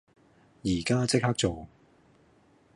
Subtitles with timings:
[0.63, 1.67] 依家即刻做